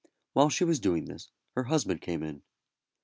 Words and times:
While 0.33 0.49
she 0.49 0.63
was 0.63 0.79
doing 0.79 1.05
this 1.05 1.29
her 1.53 1.65
husband 1.65 2.01
came 2.01 2.23
in. 2.23 2.41